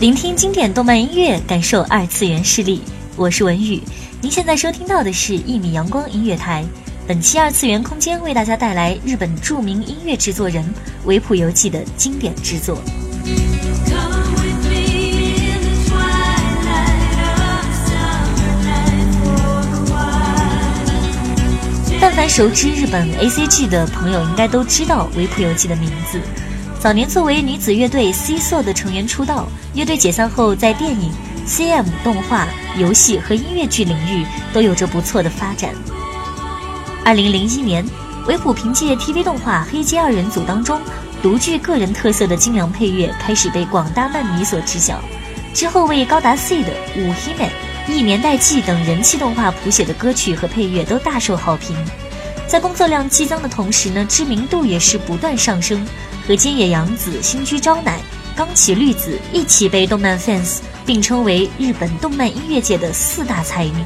[0.00, 2.80] 聆听经典动漫音乐，感受二次元势力。
[3.16, 3.82] 我是文宇，
[4.22, 6.64] 您现在收听到的是一米阳光音乐台。
[7.06, 10.64] 本期二次元空间为大家带来日本著名音乐制作人
[11.04, 12.78] 维普游记的经典之作。
[22.00, 26.18] 但凡熟知日本 A C G 的朋友，应该都知道维普游记的名字。
[26.80, 31.12] 早年作为女子乐队 C SO 的成员出道，乐队解散后，在电影、
[31.44, 32.48] C M 动画、
[32.78, 35.74] 游戏和音乐剧领域都有着不错的发展。
[37.04, 37.84] 二零零一年，
[38.26, 40.80] 维普凭借 TV 动画《黑街二人组》当中
[41.22, 44.98] 独具个人特色的精良配乐，开始被广大漫迷所知晓。
[45.52, 47.50] 之后为高达 C 的《五黑妹》。
[47.92, 51.76] 《一年代记》等人气动画谱写的歌曲和配乐都大受好评，
[52.46, 55.84] 在工作量激增的同时呢，知名度也是不断上升，
[56.30, 57.98] 和金野洋子、新居昭乃、
[58.36, 63.84] 冈崎绿子一起被动漫 fans 并称为日本动漫音乐界的四大才女。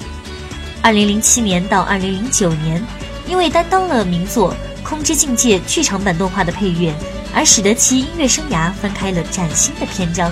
[0.83, 2.85] 二零零七年到二零零九年，
[3.27, 4.55] 因为担当了名作
[4.87, 6.95] 《空之境界》剧场版动画的配乐，
[7.35, 10.31] 而使得其音乐生涯翻开了崭新的篇章。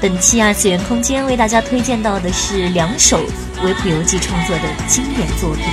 [0.00, 3.20] 本期二次元空间为大家推荐到的是两首
[3.62, 5.66] 维普游记创作的经典作品。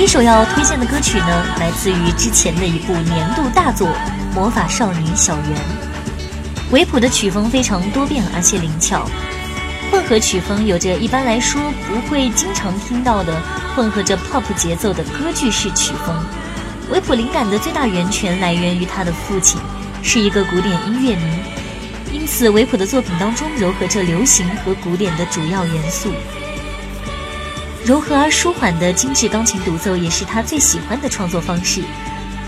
[0.00, 3.86] 一首要推荐的歌曲呢，来自于之前的一部年度大作
[4.34, 5.46] 《魔法少女小圆》。
[6.72, 9.06] 维普的曲风非常多变而且灵巧，
[9.90, 13.42] 混合曲风有着一般来说不会经常听到的
[13.76, 16.16] 混合着 pop 节奏的歌剧式曲风。
[16.90, 19.60] 维普灵感的最大源泉来源于他的父亲，
[20.02, 21.22] 是一个古典音乐迷，
[22.10, 26.10] 因此维普的作品当中糅合着流行和古典的主要元素。
[27.84, 31.82] 柔和而舒缓的精致钢琴独奏也是他最喜欢的创作方式。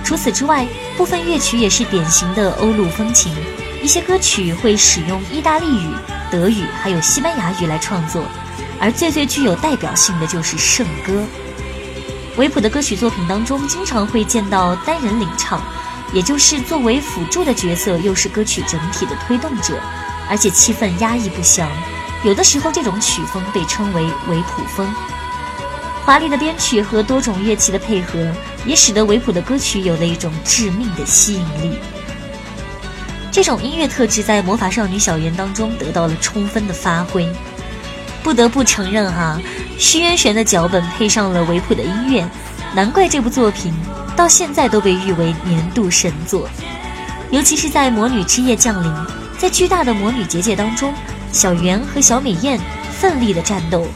[0.04, 0.66] 除此之外，
[0.96, 3.34] 部分乐曲也是典型的欧陆风情，
[3.82, 5.90] 一些歌曲会使用意大利语、
[6.30, 8.22] 德语还有西班牙语来创作，
[8.78, 11.24] 而最最具有代表性的就是圣歌。
[12.36, 15.62] 维普的歌曲作品当中，经常会见到单人领唱，
[16.12, 19.78] 也就是作为辅助的角色，又是歌曲整体的推动者，
[20.28, 21.68] 而且气氛压抑不详。
[22.24, 24.92] 有的时候，这种曲风被称为维普风。
[26.04, 28.26] 华丽的编曲和多种乐器的配合，
[28.66, 31.78] 也使得维普的歌曲有了一种致命的吸引力。
[33.30, 37.26] 这种音乐特质在《魔法少女小圆》当中得到了充分的发挥。
[38.22, 39.40] 不得不承认哈，
[39.78, 42.28] 虚渊玄的脚本配上了维普的音乐，
[42.74, 43.72] 难怪这部作品
[44.14, 46.48] 到现在都被誉为年度神作。
[47.30, 48.92] 尤其是在魔女之夜降临，
[49.38, 50.92] 在巨大的魔女结界当中，
[51.32, 52.60] 小圆和小美艳
[52.92, 53.86] 奋力的战斗，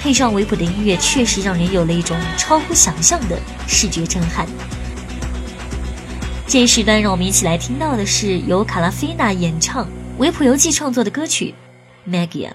[0.00, 3.38] 配上维普的音乐，确实让人有了一种超乎想象的
[3.68, 4.46] 视觉震撼。
[6.46, 11.54] 这一时段，让我们一起来听到的是由卡拉菲娜演唱维普游记创作的歌曲
[12.10, 12.48] 《Maggie》。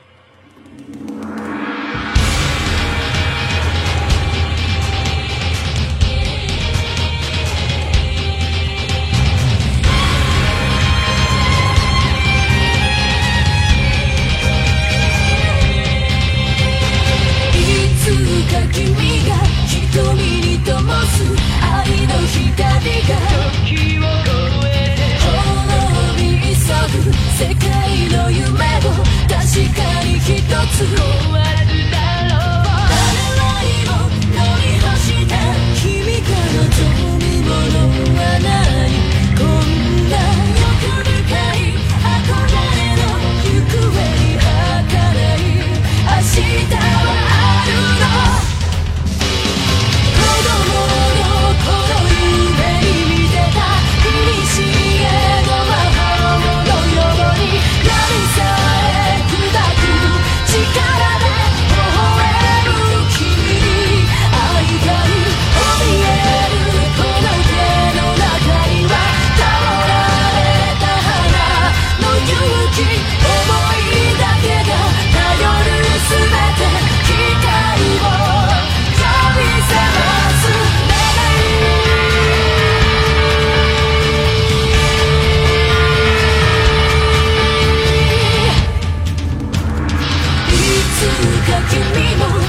[91.45, 92.44] could you be the one?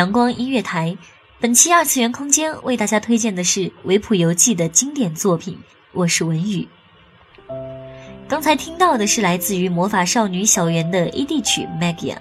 [0.00, 0.96] 阳光音乐台，
[1.40, 5.58] 本期二次元空间为大家推荐的是维普游记的经典作品。
[5.92, 6.66] 我是文宇。
[8.26, 12.14] 刚才听到的是来自于魔法少女小圆的 ED 曲《Magia》。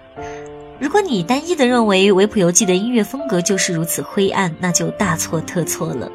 [0.77, 6.11] 如果你单一的认为维普游记的音乐风格就是如此灰暗，那就大错特错了。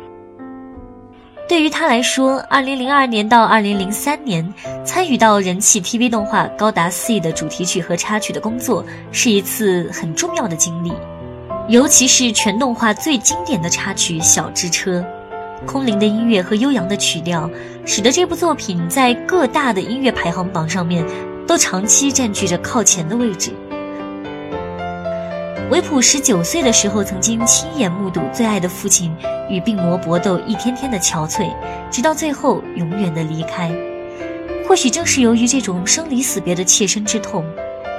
[1.49, 10.93] 对于他来说，2002年到2003年参与到人气 TV 动画《高达 C》的主题曲和插曲的工作，是一次很重要的经历。
[11.67, 15.03] 尤其是全动画最经典的插曲《小之车》，
[15.67, 17.49] 空灵的音乐和悠扬的曲调，
[17.87, 21.03] 使得这部作品在各大的音乐排行榜上面
[21.47, 23.51] 都长期占据着靠前的位置。
[25.71, 29.11] 维普十九岁的时候，曾经亲眼目睹最爱的父亲
[29.49, 31.51] 与病魔搏斗，一天天的憔悴，
[31.91, 33.75] 直到最后永远的离开。
[34.69, 37.43] 或许正是由于这种生离死别的切身之痛。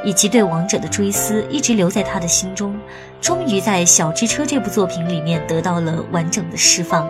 [0.05, 2.79] 以及对王者的追思一直留在他的心中，
[3.19, 7.09] 终于在《小之车》这部作品里面得到了完整的释放。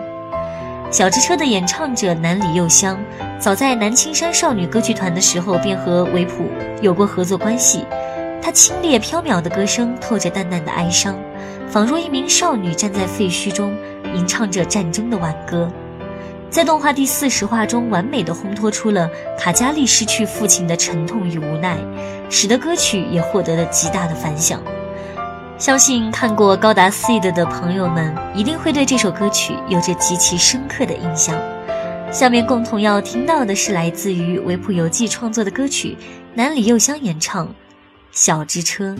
[0.90, 2.98] 小之车》的演唱者南里佑香，
[3.38, 6.44] 早在南青山少女歌剧团的时候便和维普
[6.80, 7.84] 有过合作关系。
[8.40, 11.16] 她清冽飘渺的歌声透着淡淡的哀伤，
[11.68, 13.76] 仿若一名少女站在废墟中
[14.14, 15.70] 吟唱着战争的挽歌。
[16.48, 21.76] 在动画第四十话中，完美的烘托出了卡加利失去父亲的沉痛与无奈，
[22.30, 24.62] 使得歌曲也获得了极大的反响。
[25.58, 31.36] 相信看过高达 seed 的朋友们，一定会对这首歌曲有着极其深刻的印象。
[32.10, 35.96] 下面共同要听到的是来自于维普游记创作的歌曲，
[36.34, 37.46] 南里佑香演唱
[38.12, 38.94] 《小之车》。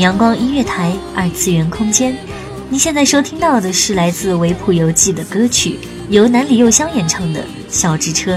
[0.00, 2.16] 阳光音乐台，二次元空间。
[2.68, 5.78] 您现在收听到的是来自维普游记的歌曲，
[6.08, 8.36] 由南里佑香演唱的《小之车》。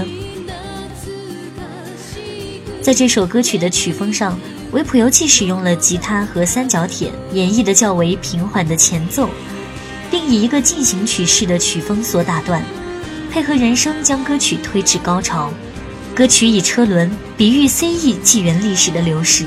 [2.80, 4.38] 在这首歌曲的曲风上，
[4.72, 9.28] 维普游记使用了吉他和三角铁，演绎的较为平缓的前奏，
[10.10, 12.64] 并以一个进行曲式的曲风所打断，
[13.30, 15.52] 配合人声将歌曲推至高潮。
[16.14, 18.14] 歌曲以车轮比喻 C.E.
[18.22, 19.46] 纪元历史的流逝，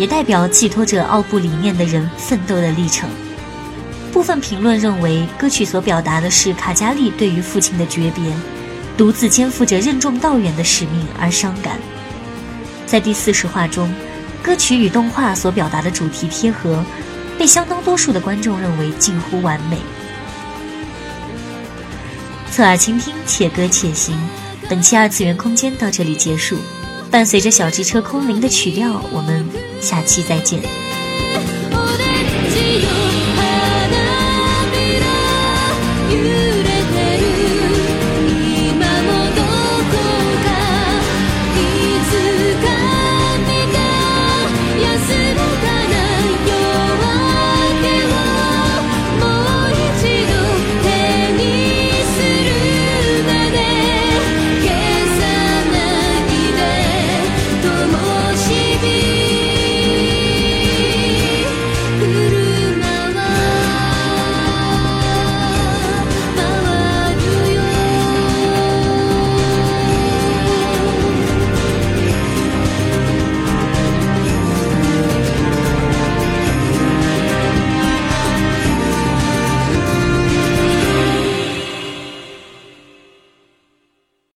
[0.00, 3.06] 也代表寄托着奥布理念的人奋斗的历程。
[4.10, 8.24] 部分评论认为，歌曲所表达的是卡加利对于父亲的诀别，
[8.96, 11.78] 独自肩负着任重道远的使命而伤感。
[12.86, 13.92] 在第四十话中，
[14.42, 16.82] 歌曲与动画所表达的主题贴合，
[17.38, 19.76] 被相当多数的观众认为近乎完美。
[22.50, 24.18] 侧耳倾听，且歌且行。
[24.66, 26.56] 本期二次元空间到这里结束，
[27.10, 29.46] 伴随着小机车空灵的曲调，我们
[29.80, 30.60] 下期再见。